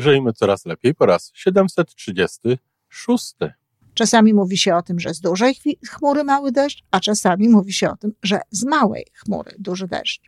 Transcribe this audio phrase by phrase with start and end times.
[0.00, 3.34] Żyjmy coraz lepiej po raz 736.
[3.94, 5.56] Czasami mówi się o tym, że z dużej
[5.90, 10.20] chmury mały deszcz, a czasami mówi się o tym, że z małej chmury duży deszcz.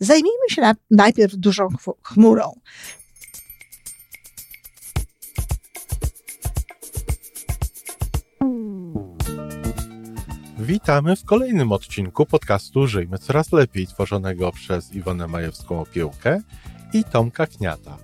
[0.00, 1.68] Zajmijmy się na, najpierw dużą
[2.02, 2.52] chmurą.
[10.58, 16.40] Witamy w kolejnym odcinku podcastu Żyjmy Coraz Lepiej, tworzonego przez Iwonę Majewską Opiełkę
[16.92, 18.03] i Tomka Kniata.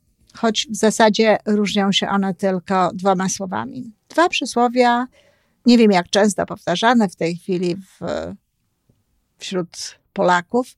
[0.37, 3.91] choć w zasadzie różnią się one tylko dwoma słowami.
[4.09, 5.07] Dwa przysłowia,
[5.65, 7.99] nie wiem jak często powtarzane w tej chwili w,
[9.37, 10.75] wśród Polaków,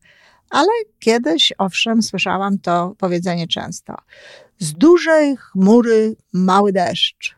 [0.50, 0.69] ale
[1.00, 3.95] kiedyś, owszem, słyszałam to powiedzenie często.
[4.59, 7.36] Z dużej chmury mały deszcz.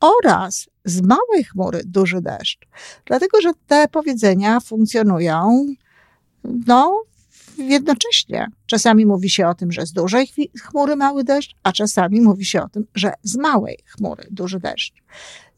[0.00, 2.58] Oraz z małej chmury duży deszcz.
[3.04, 5.66] Dlatego, że te powiedzenia funkcjonują
[6.44, 7.02] no,
[7.58, 8.46] jednocześnie.
[8.66, 10.28] Czasami mówi się o tym, że z dużej
[10.62, 14.92] chmury mały deszcz, a czasami mówi się o tym, że z małej chmury duży deszcz.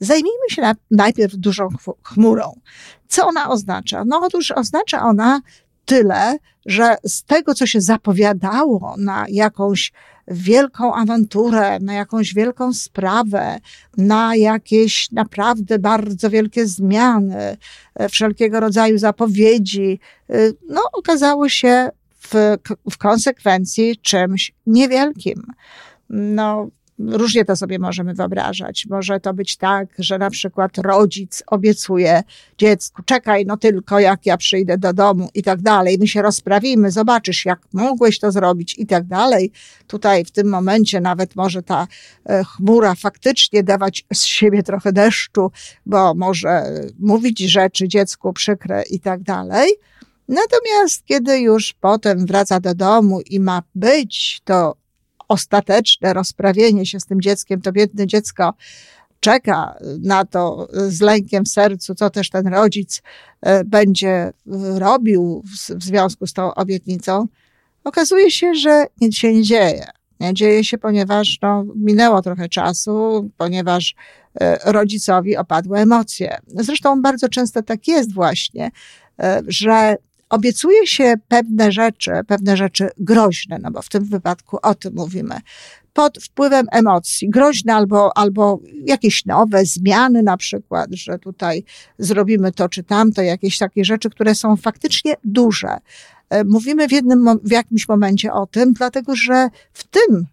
[0.00, 1.69] Zajmijmy się na, najpierw dużą
[2.03, 2.61] chmurą.
[3.08, 4.05] Co ona oznacza?
[4.06, 5.41] No otóż oznacza ona
[5.86, 9.92] tyle, że z tego, co się zapowiadało na jakąś
[10.28, 13.58] wielką awanturę, na jakąś wielką sprawę,
[13.96, 17.56] na jakieś naprawdę bardzo wielkie zmiany,
[17.94, 20.34] e, wszelkiego rodzaju zapowiedzi, e,
[20.68, 22.34] no okazało się w,
[22.90, 25.42] w konsekwencji czymś niewielkim.
[26.10, 26.68] No,
[26.98, 28.86] Różnie to sobie możemy wyobrażać.
[28.91, 32.22] Może to być tak, że na przykład rodzic obiecuje
[32.58, 36.91] dziecku, czekaj no tylko jak ja przyjdę do domu i tak dalej, my się rozprawimy,
[36.91, 39.53] zobaczysz jak mogłeś to zrobić i tak dalej.
[39.87, 41.87] Tutaj w tym momencie nawet może ta
[42.26, 45.50] e, chmura faktycznie dawać z siebie trochę deszczu,
[45.87, 46.62] bo może
[46.99, 49.70] mówić rzeczy dziecku przykre i tak dalej.
[50.28, 54.76] Natomiast kiedy już potem wraca do domu i ma być to
[55.28, 58.54] ostateczne rozprawienie się z tym dzieckiem, to biedne dziecko
[59.20, 63.03] czeka na to z lękiem w sercu, co też ten rodzic
[63.41, 64.32] e, będzie
[64.75, 65.42] robił
[65.78, 67.26] w związku z tą obietnicą,
[67.84, 69.87] okazuje się, że nic się nie dzieje.
[70.20, 73.94] Nie dzieje się, ponieważ no, minęło trochę czasu, ponieważ
[74.41, 76.38] e, rodzicowi opadły emocje.
[76.47, 78.70] Zresztą bardzo często tak jest właśnie,
[79.20, 79.97] e, że
[80.31, 85.41] obiecuje się pewne rzeczy, pewne rzeczy groźne, no bo w tym wypadku o tym mówimy,
[85.92, 91.64] pod wpływem emocji, groźne albo, albo jakieś nowe zmiany, na przykład, że tutaj
[91.98, 95.76] zrobimy to czy tamto, jakieś takie rzeczy, które są faktycznie duże.
[96.31, 100.26] E, mówimy w jednym, w jakimś momencie o tym, dlatego że w tym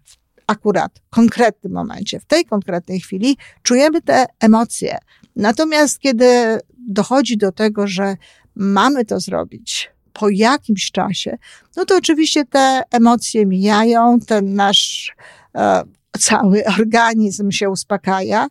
[0.46, 4.98] akurat konkretnym momencie, w tej konkretnej chwili czujemy te emocje.
[5.36, 8.16] Natomiast kiedy dochodzi do tego, że
[8.56, 11.38] mamy to zrobić po jakimś czasie,
[11.76, 15.14] no to oczywiście te emocje mijają, ten nasz
[15.54, 15.82] e,
[16.20, 18.48] cały organizm się uspokaja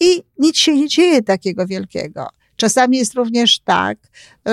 [0.00, 2.28] i nic się nie dzieje takiego wielkiego.
[2.62, 3.98] Czasami jest również tak,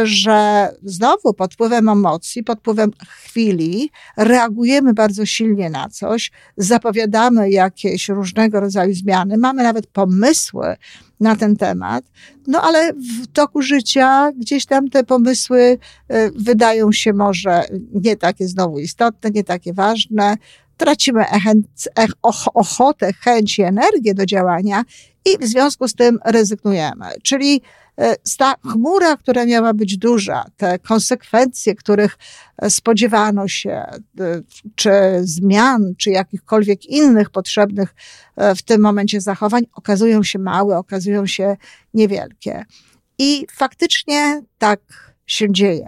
[0.03, 8.09] że znowu pod wpływem emocji, pod wpływem chwili reagujemy bardzo silnie na coś, zapowiadamy jakieś
[8.09, 10.75] różnego rodzaju zmiany, mamy nawet pomysły
[11.19, 12.05] na ten temat,
[12.47, 18.47] no ale w toku życia gdzieś tam te pomysły y, wydają się może nie takie
[18.47, 20.37] znowu istotne, nie takie ważne,
[20.77, 21.25] tracimy
[22.53, 24.83] ochotę, chęć i energię do działania
[25.25, 27.05] i w związku z tym rezygnujemy.
[27.23, 27.61] Czyli
[27.99, 32.17] E, ta chmura, która miała być duża, te konsekwencje, których
[32.57, 34.01] e, spodziewano się, e,
[34.75, 34.91] czy
[35.21, 37.95] zmian, czy jakichkolwiek innych potrzebnych
[38.55, 41.57] w tym momencie zachowań, okazują się małe, okazują się
[41.93, 42.65] niewielkie.
[43.17, 44.79] I faktycznie tak
[45.25, 45.87] się dzieje.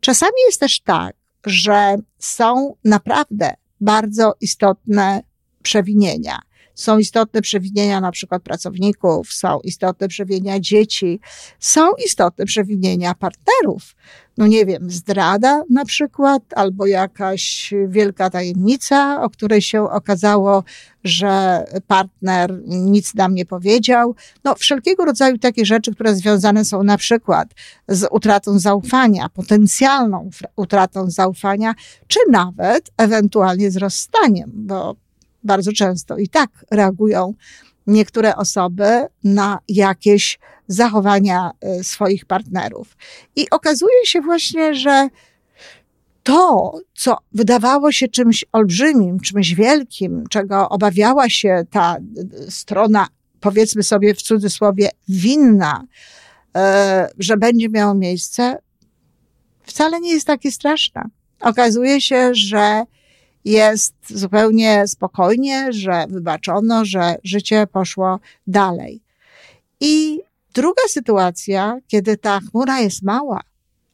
[0.00, 1.16] Czasami jest też tak,
[1.46, 5.22] że są naprawdę bardzo istotne
[5.62, 6.38] przewinienia.
[6.74, 11.20] Są istotne przewinienia na przykład pracowników, są istotne przewinienia dzieci,
[11.60, 13.94] są istotne przewinienia partnerów.
[14.38, 20.64] No nie wiem, zdrada na przykład, albo jakaś wielka tajemnica, o której się okazało,
[21.04, 24.14] że partner nic nam nie powiedział.
[24.44, 27.48] No wszelkiego rodzaju takie rzeczy, które związane są na przykład
[27.88, 31.74] z utratą zaufania, potencjalną utratą zaufania,
[32.06, 35.03] czy nawet ewentualnie z rozstaniem, bo
[35.44, 37.34] bardzo często i tak reagują
[37.86, 40.38] niektóre osoby na jakieś
[40.68, 41.50] zachowania
[41.80, 42.96] y, swoich partnerów.
[43.36, 45.08] I okazuje się właśnie, że
[46.22, 51.96] to, co wydawało się czymś olbrzymim, czymś wielkim, czego obawiała się ta
[52.46, 53.06] y, strona,
[53.40, 55.84] powiedzmy sobie w cudzysłowie, winna,
[56.56, 56.60] y,
[57.18, 58.58] że będzie miało miejsce,
[59.62, 61.02] wcale nie jest takie straszne.
[61.40, 62.82] Okazuje się, że
[63.44, 69.02] jest zupełnie spokojnie, że wybaczono, że życie poszło dalej.
[69.80, 70.20] I
[70.54, 73.40] druga sytuacja, kiedy ta chmura jest mała,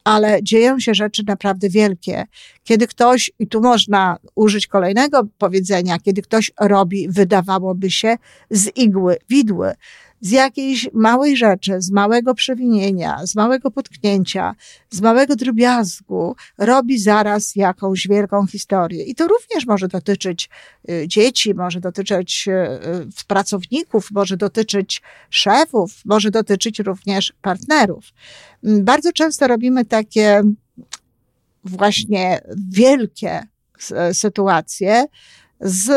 [0.05, 2.25] ale dzieją się rzeczy naprawdę wielkie.
[2.65, 8.17] Kiedy ktoś, i tu można użyć kolejnego powiedzenia, kiedy ktoś robi, wydawałoby się,
[8.51, 9.75] z igły widły,
[10.21, 14.55] z jakiejś małej rzeczy, z małego przewinienia, z małego potknięcia,
[14.91, 19.05] z małego drobiazgu robi zaraz jakąś wielką historię.
[19.05, 20.51] I to również może dotyczyć
[20.91, 28.05] y, dzieci, może dotyczyć y, y, pracowników, może dotyczyć szefów, może dotyczyć również partnerów.
[28.65, 30.43] Mm, bardzo często robimy takie
[31.65, 32.41] właśnie
[32.73, 33.43] wielkie
[34.13, 35.05] sytuacje,
[35.61, 35.91] z,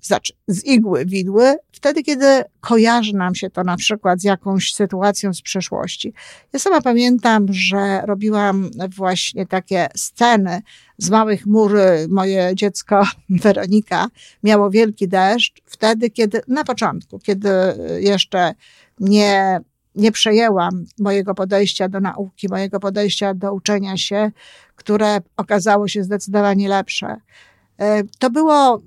[0.00, 2.26] znaczy, z igły widły, wtedy, kiedy
[2.60, 6.12] kojarzy nam się to na przykład z jakąś sytuacją z przeszłości.
[6.52, 10.62] Ja sama pamiętam, że robiłam właśnie takie sceny
[10.98, 11.78] z małych mur.
[12.08, 13.06] Moje dziecko
[13.42, 14.08] Weronika
[14.42, 17.50] miało wielki deszcz wtedy, kiedy, na początku, kiedy
[18.00, 18.54] jeszcze
[19.00, 19.60] nie,
[19.94, 24.30] nie przejęłam mojego podejścia do nauki, mojego podejścia do uczenia się,
[24.76, 27.16] które okazało się zdecydowanie lepsze.
[27.80, 28.82] E, to było,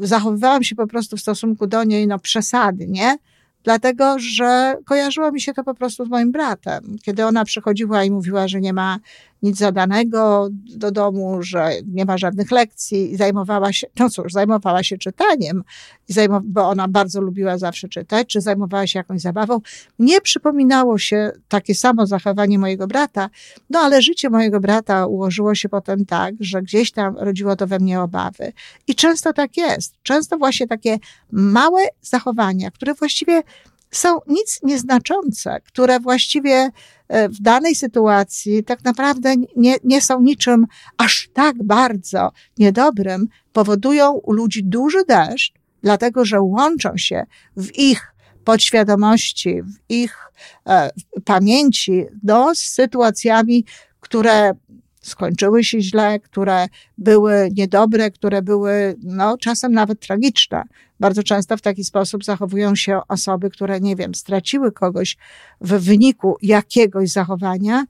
[0.00, 3.16] zachowywałam się po prostu w stosunku do niej, no przesadnie,
[3.64, 6.96] dlatego że kojarzyło mi się to po prostu z moim bratem.
[7.02, 8.98] Kiedy ona przychodziła i mówiła, że nie ma
[9.42, 14.82] nic zadanego do domu, że nie ma żadnych lekcji i zajmowała się, no cóż, zajmowała
[14.82, 15.62] się czytaniem,
[16.44, 19.60] bo ona bardzo lubiła zawsze czytać, czy zajmowała się jakąś zabawą.
[19.98, 23.30] Nie przypominało się takie samo zachowanie mojego brata,
[23.70, 27.78] no ale życie mojego brata ułożyło się potem tak, że gdzieś tam rodziło to we
[27.78, 28.52] mnie obawy.
[28.86, 29.94] I często tak jest.
[30.02, 30.98] Często właśnie takie
[31.32, 33.42] małe zachowania, które właściwie
[33.92, 36.70] są nic nieznaczące, które właściwie
[37.08, 40.66] e, w danej sytuacji tak naprawdę nie, nie są niczym
[40.98, 45.52] aż tak bardzo niedobrym, powodują u ludzi duży deszcz,
[45.82, 50.18] dlatego że łączą się w ich podświadomości, w ich
[50.66, 50.90] e,
[51.24, 53.64] pamięci no, z sytuacjami,
[54.00, 54.52] które
[55.02, 56.66] skończyły się źle, które
[56.98, 60.62] były niedobre, które były no, czasem nawet tragiczne.
[61.00, 65.16] Bardzo często w taki sposób zachowują się osoby, które, nie wiem, straciły kogoś
[65.60, 67.84] w wyniku jakiegoś zachowania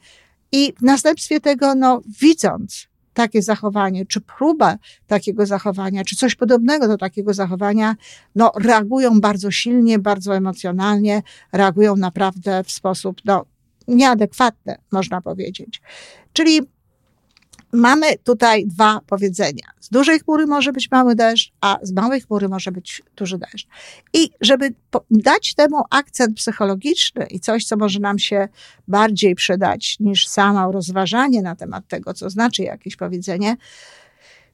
[0.52, 4.76] i w następstwie tego, no, widząc takie zachowanie, czy próba
[5.06, 7.96] takiego zachowania, czy coś podobnego do takiego zachowania,
[8.34, 11.22] no, reagują bardzo silnie, bardzo emocjonalnie,
[11.52, 13.44] reagują naprawdę w sposób, no,
[13.88, 15.82] nieadekwatny, można powiedzieć.
[16.32, 16.60] Czyli
[17.72, 19.64] mamy tutaj dwa powiedzenia.
[19.80, 23.66] Z dużej chmury może być mały deszcz, a z małej chmury może być duży deszcz.
[24.12, 24.74] I żeby
[25.10, 28.48] dać temu akcent psychologiczny i coś, co może nam się
[28.88, 33.56] bardziej przydać niż samo rozważanie na temat tego, co znaczy jakieś powiedzenie,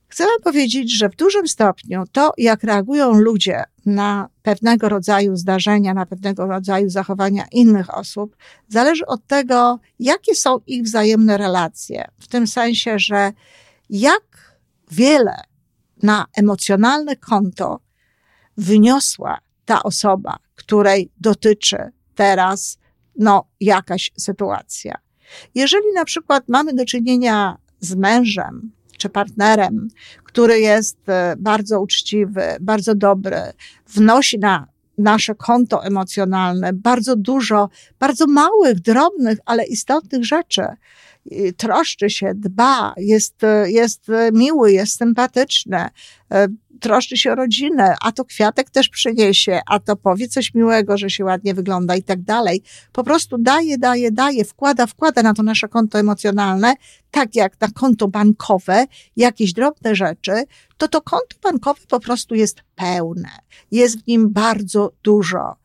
[0.08, 6.06] Chcę powiedzieć, że w dużym stopniu to, jak reagują ludzie na pewnego rodzaju zdarzenia, na
[6.06, 8.36] pewnego rodzaju zachowania innych osób,
[8.68, 12.04] zależy od tego, jakie są ich wzajemne relacje.
[12.18, 13.32] W tym sensie, że
[13.90, 14.56] jak
[14.90, 15.36] wiele
[16.02, 17.80] na emocjonalne konto
[18.56, 21.76] wyniosła ta osoba, której dotyczy
[22.14, 22.78] teraz
[23.16, 24.98] no, jakaś sytuacja.
[25.54, 29.88] Jeżeli na przykład mamy do czynienia z mężem, czy partnerem,
[30.24, 33.40] który jest e, bardzo uczciwy, bardzo dobry,
[33.88, 34.66] wnosi na
[34.98, 40.62] nasze konto emocjonalne bardzo dużo, bardzo małych, drobnych, ale istotnych rzeczy.
[41.56, 45.88] Troszczy się, dba, jest, e, jest e, miły, jest sympatyczny,
[46.80, 51.10] troszczy się o rodzinę, a to kwiatek też przyniesie, a to powie coś miłego, że
[51.10, 52.62] się ładnie wygląda i tak dalej.
[52.92, 56.74] Po prostu daje, daje, daje, wkłada, wkłada na to nasze konto emocjonalne,
[57.10, 60.32] tak jak na konto bankowe, jakieś drobne rzeczy,
[60.76, 63.28] to to konto bankowe po prostu jest pełne.
[63.70, 65.56] Jest w nim bardzo dużo.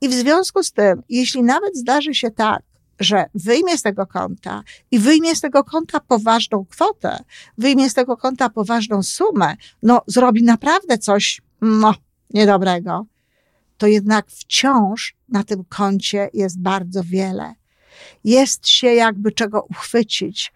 [0.00, 2.62] I w związku z tym, jeśli nawet zdarzy się tak,
[3.00, 7.24] że wyjmie z tego konta i wyjmie z tego konta poważną kwotę,
[7.58, 11.94] wyjmie z tego konta poważną sumę, no zrobi naprawdę coś, no,
[12.30, 13.06] niedobrego,
[13.78, 17.54] to jednak wciąż na tym koncie jest bardzo wiele.
[18.24, 20.52] Jest się jakby czego uchwycić.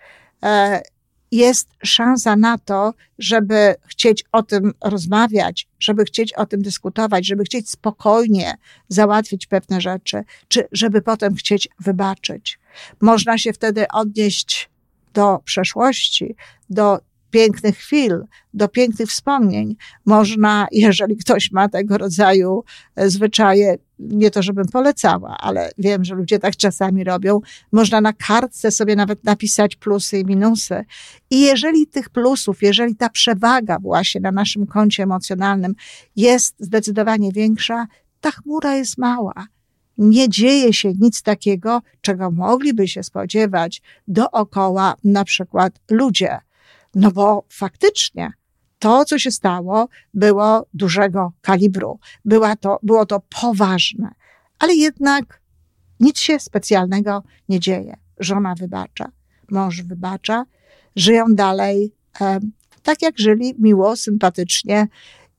[1.37, 7.45] Jest szansa na to, żeby chcieć o tym rozmawiać, żeby chcieć o tym dyskutować, żeby
[7.45, 8.55] chcieć spokojnie
[8.89, 12.59] załatwić pewne rzeczy, czy żeby potem chcieć wybaczyć.
[13.01, 14.71] Można się wtedy odnieść
[15.15, 16.37] do przeszłości,
[16.71, 16.99] do
[17.37, 18.25] pięknych chwil,
[18.55, 19.77] do pięknych wspomnień.
[20.07, 22.65] Można, jeżeli ktoś ma tego rodzaju
[22.97, 27.41] e, zwyczaje, nie to żebym polecała, ale wiem, że ludzie tak czasami robią,
[27.73, 30.85] można na kartce sobie nawet napisać plusy i minusy.
[31.31, 35.75] I jeżeli tych plusów, jeżeli ta przewaga właśnie na naszym koncie emocjonalnym
[36.17, 37.87] jest zdecydowanie większa,
[38.21, 39.47] ta chmura jest mała
[39.99, 46.39] nie dzieje się nic takiego, czego mogliby się spodziewać dookoła na przykład ludzie.
[46.97, 48.33] No bo faktycznie
[48.79, 51.99] to, co się stało, było dużego kalibru.
[52.25, 54.11] Była to, było to poważne.
[54.59, 55.41] Ale jednak
[56.01, 57.97] nic się specjalnego nie dzieje.
[58.19, 59.11] Żona wybacza,
[59.51, 60.45] mąż wybacza,
[60.97, 62.41] żyją dalej e,
[62.83, 64.89] tak, jak żyli, miło, sympatycznie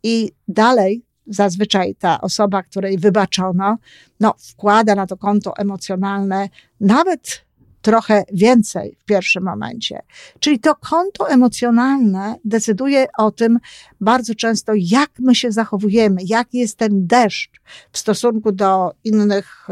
[0.04, 3.78] i dalej zazwyczaj ta osoba, której wybaczono,
[4.20, 6.50] no, wkłada na to konto emocjonalne
[6.80, 7.47] nawet
[7.88, 10.01] trochę więcej w pierwszym momencie.
[10.39, 13.60] Czyli to konto emocjonalne decyduje o tym
[14.01, 19.67] bardzo często, jak my się zachowujemy, jaki jest ten deszcz w stosunku do innych,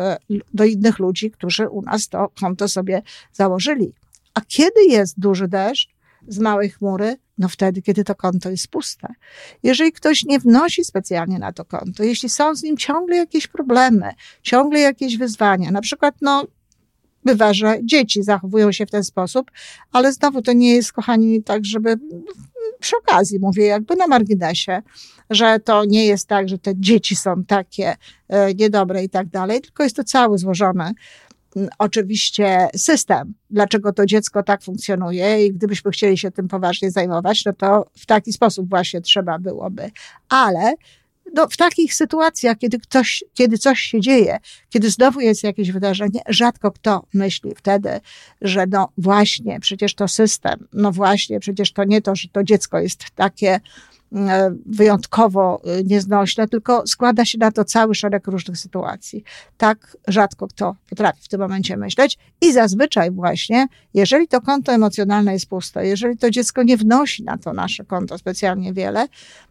[0.53, 3.01] do innych ludzi, którzy u nas to konto sobie
[3.33, 3.93] założyli.
[4.33, 5.89] A kiedy jest duży deszcz
[6.27, 7.17] z małej chmury?
[7.37, 9.07] No wtedy, kiedy to konto jest puste.
[9.63, 14.11] Jeżeli ktoś nie wnosi specjalnie na to konto, jeśli są z nim ciągle jakieś problemy,
[14.41, 16.45] ciągle jakieś wyzwania, na przykład no,
[17.25, 19.51] bywa, że dzieci zachowują się w ten sposób,
[19.91, 21.95] ale znowu to nie jest, kochani, tak, żeby
[22.79, 24.81] przy okazji mówię, jakby na marginesie,
[25.29, 27.95] że to nie jest tak, że te dzieci są takie
[28.29, 30.93] e, niedobre i tak dalej, tylko jest to cały złożony
[31.79, 37.53] oczywiście system, dlaczego to dziecko tak funkcjonuje i gdybyśmy chcieli się tym poważnie zajmować, no
[37.53, 39.91] to w taki sposób właśnie trzeba byłoby.
[40.29, 40.73] Ale
[41.33, 44.37] no, w takich sytuacjach, kiedy, ktoś, kiedy coś się dzieje,
[44.69, 47.99] kiedy znowu jest jakieś wydarzenie, rzadko kto myśli wtedy,
[48.41, 52.79] że no właśnie, przecież to system, no właśnie, przecież to nie to, że to dziecko
[52.79, 53.59] jest takie
[54.65, 59.23] wyjątkowo e, nieznośne, tylko składa się na to cały szereg różnych sytuacji.
[59.57, 65.33] Tak rzadko kto potrafi w tym momencie myśleć i zazwyczaj właśnie, jeżeli to konto emocjonalne
[65.33, 69.07] jest puste, jeżeli to dziecko nie wnosi na to nasze konto specjalnie wiele,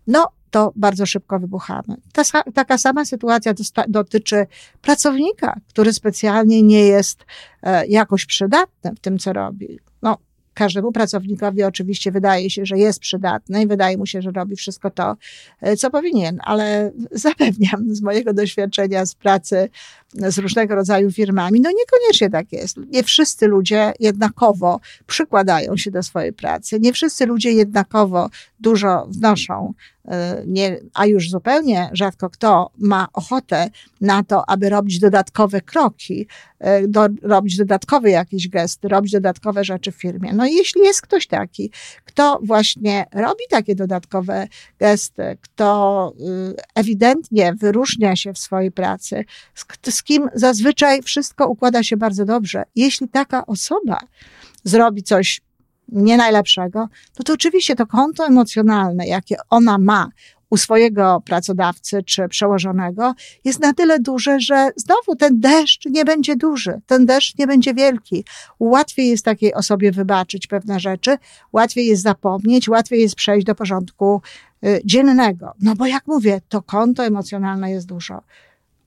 [0.07, 1.97] no to bardzo szybko wybuchamy.
[2.13, 3.55] Ta, taka sama sytuacja
[3.89, 4.47] dotyczy
[4.83, 7.25] pracownika, który specjalnie nie jest
[7.63, 9.79] e, jakoś przydatny w tym, co robi.
[10.03, 10.19] No,
[10.55, 14.91] każdemu pracownikowi oczywiście wydaje się, że jest przydatny i wydaje mu się, że robi wszystko
[14.91, 15.17] to,
[15.61, 19.69] e, co powinien, ale zapewniam z mojego doświadczenia z pracy
[20.15, 22.77] z różnego rodzaju firmami, no niekoniecznie tak jest.
[22.77, 28.31] Nie wszyscy ludzie jednakowo przykładają się do swojej pracy, nie wszyscy ludzie jednakowo
[28.61, 29.75] dużo wnoszą
[30.09, 33.71] E, nie, a już zupełnie rzadko kto ma ochotę
[34.01, 36.27] na to, aby robić dodatkowe kroki,
[36.59, 40.33] e, do, robić dodatkowe jakieś gesty, robić dodatkowe rzeczy w firmie.
[40.33, 41.71] No i jeśli jest ktoś taki,
[42.05, 44.49] kto właśnie robi takie dodatkowe
[44.79, 49.25] gesty, kto y, ewidentnie wyróżnia się w swojej pracy,
[49.55, 54.01] z, z kim zazwyczaj wszystko układa się bardzo dobrze, jeśli taka osoba
[54.65, 55.41] zrobi coś
[55.89, 60.09] nie najlepszego, no to oczywiście to konto emocjonalne, jakie ona ma
[60.51, 66.37] u swojego pracodawcy czy przełożonego, jest na tyle duże, że znowu ten deszcz nie będzie
[66.37, 68.25] duży, ten deszcz nie będzie wielki.
[68.61, 71.17] Łatwiej jest takiej osobie wybaczyć pewne rzeczy,
[71.53, 74.23] łatwiej jest zapomnieć, łatwiej jest przejść do porządku
[74.67, 75.53] y, dziennego.
[75.61, 78.23] No bo jak mówię, to konto emocjonalne jest dużo.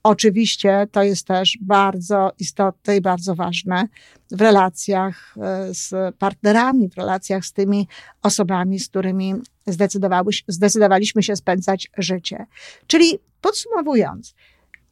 [0.03, 3.87] Oczywiście to jest też bardzo istotne i bardzo ważne
[4.31, 7.87] w relacjach e, z partnerami, w relacjach z tymi
[8.23, 9.33] osobami, z którymi
[10.47, 12.45] zdecydowaliśmy się spędzać życie.
[12.87, 14.35] Czyli podsumowując,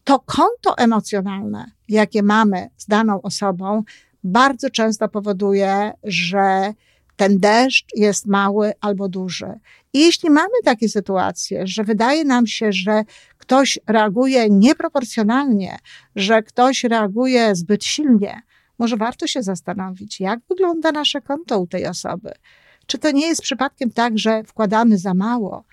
[0.03, 3.83] to konto emocjonalne, jakie mamy z daną osobą,
[4.23, 6.73] bardzo często powoduje, że
[7.15, 9.53] ten deszcz jest mały albo duży.
[9.95, 13.03] I jeśli mamy takie sytuacje, że wydaje nam się, że
[13.37, 15.77] ktoś reaguje nieproporcjonalnie,
[16.15, 18.41] że ktoś reaguje zbyt silnie,
[18.79, 22.31] może warto się zastanowić, jak wygląda nasze konto u tej osoby.
[22.85, 25.63] Czy to nie jest przypadkiem tak, że wkładamy za mało?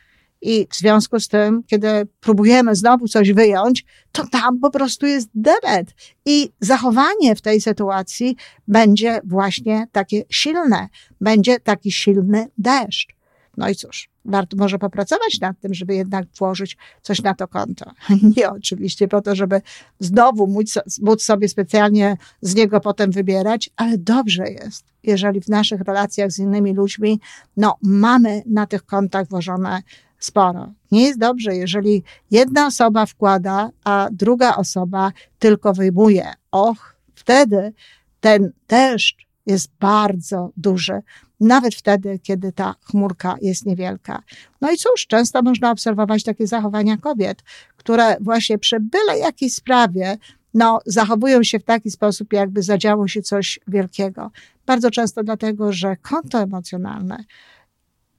[0.42, 1.88] I w związku z tym, kiedy
[2.20, 5.94] próbujemy znowu coś wyjąć, to tam po prostu jest debet.
[6.26, 8.36] I zachowanie w tej sytuacji
[8.68, 10.88] będzie właśnie takie silne.
[11.20, 13.21] Będzie taki silny deszcz.
[13.56, 17.90] No i cóż, warto może popracować nad tym, żeby jednak włożyć coś na to konto.
[18.36, 19.60] Nie oczywiście po to, żeby
[20.00, 25.80] znowu móc, móc sobie specjalnie z niego potem wybierać, ale dobrze jest, jeżeli w naszych
[25.80, 27.20] relacjach z innymi ludźmi,
[27.56, 29.82] no, mamy na tych kontach włożone
[30.18, 30.72] sporo.
[30.92, 36.32] Nie jest dobrze, jeżeli jedna osoba wkłada, a druga osoba tylko wyjmuje.
[36.50, 37.72] Och, wtedy
[38.20, 39.16] ten deszcz
[39.46, 41.00] jest bardzo duży,
[41.42, 44.22] nawet wtedy, kiedy ta chmurka jest niewielka.
[44.60, 47.42] No i cóż, często można obserwować takie zachowania kobiet,
[47.76, 50.18] które właśnie przy byle jakiej sprawie
[50.54, 54.30] no, zachowują się w taki sposób, jakby zadziało się coś wielkiego.
[54.66, 57.24] Bardzo często dlatego, że konto emocjonalne,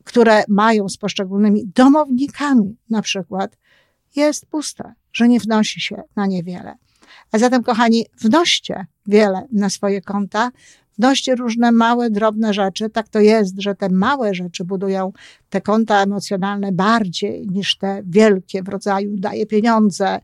[0.03, 3.58] które mają z poszczególnymi domownikami na przykład,
[4.15, 6.75] jest puste, że nie wnosi się na niewiele.
[7.32, 10.51] A zatem, kochani, wnoście wiele na swoje konta,
[10.97, 12.89] wnoście różne małe, drobne rzeczy.
[12.89, 15.13] Tak to jest, że te małe rzeczy budują
[15.50, 20.19] te konta emocjonalne bardziej niż te wielkie w rodzaju daję pieniądze,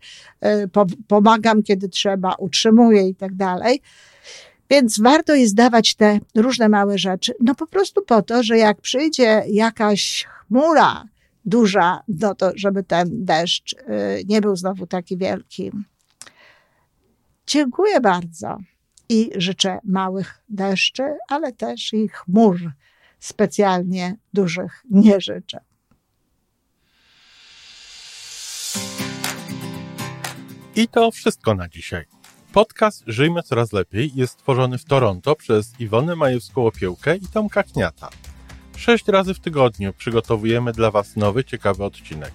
[0.45, 0.69] y,
[1.07, 3.81] pomagam kiedy trzeba, utrzymuję i tak dalej.
[4.69, 8.81] Więc warto jest dawać te różne małe rzeczy, no po prostu po to, że jak
[8.81, 11.03] przyjdzie jakaś chmura
[11.45, 13.77] duża, no to żeby ten deszcz y,
[14.27, 15.71] nie był znowu taki wielki.
[17.47, 18.57] Dziękuję bardzo
[19.09, 22.71] i życzę małych deszczy, ale też i chmur
[23.19, 25.59] specjalnie dużych nie życzę.
[30.75, 32.05] I to wszystko na dzisiaj.
[32.53, 38.09] Podcast Żyjmy Coraz Lepiej jest stworzony w Toronto przez Iwonę Majewską-Opiełkę i Tomka Kniata.
[38.77, 42.31] Sześć razy w tygodniu przygotowujemy dla Was nowy, ciekawy odcinek.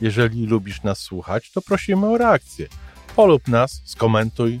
[0.00, 2.66] Jeżeli lubisz nas słuchać, to prosimy o reakcję.
[3.16, 4.60] Polub nas, skomentuj,